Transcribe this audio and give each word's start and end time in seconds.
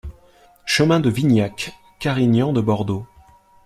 Chemin 0.65 0.99
de 0.99 1.11
Vignac, 1.11 1.73
Carignan-de-Bordeaux 1.99 3.05